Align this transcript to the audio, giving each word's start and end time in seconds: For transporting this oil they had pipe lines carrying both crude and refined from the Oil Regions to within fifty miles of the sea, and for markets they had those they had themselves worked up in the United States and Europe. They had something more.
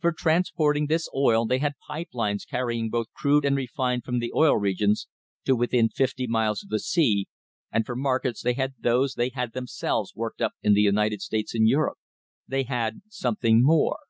For 0.00 0.12
transporting 0.12 0.88
this 0.88 1.08
oil 1.14 1.46
they 1.46 1.56
had 1.56 1.78
pipe 1.88 2.08
lines 2.12 2.44
carrying 2.44 2.90
both 2.90 3.10
crude 3.14 3.46
and 3.46 3.56
refined 3.56 4.04
from 4.04 4.18
the 4.18 4.30
Oil 4.34 4.58
Regions 4.58 5.08
to 5.46 5.56
within 5.56 5.88
fifty 5.88 6.26
miles 6.26 6.62
of 6.62 6.68
the 6.68 6.78
sea, 6.78 7.26
and 7.72 7.86
for 7.86 7.96
markets 7.96 8.42
they 8.42 8.52
had 8.52 8.74
those 8.80 9.14
they 9.14 9.30
had 9.30 9.54
themselves 9.54 10.14
worked 10.14 10.42
up 10.42 10.52
in 10.62 10.74
the 10.74 10.82
United 10.82 11.22
States 11.22 11.54
and 11.54 11.66
Europe. 11.66 11.96
They 12.46 12.64
had 12.64 13.00
something 13.08 13.62
more. 13.64 14.00